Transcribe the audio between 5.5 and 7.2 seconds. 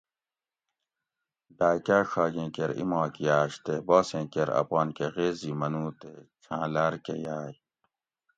منوتے چھاۤں لارۤ کہۤ